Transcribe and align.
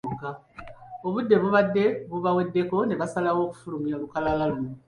Obudde 1.07 1.35
bubadde 1.43 1.83
bubaweddeko 2.09 2.77
ne 2.85 2.95
basalawo 3.01 3.41
okufulumya 3.45 3.93
olukalala 3.95 4.43
luno. 4.51 4.71